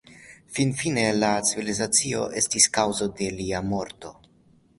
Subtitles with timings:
[0.59, 4.17] Finfine la civilizacio estis kaŭzo de lia morto.